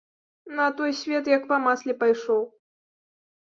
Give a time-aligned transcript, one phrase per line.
[0.59, 2.43] На той свет, як па масле, пайшоў.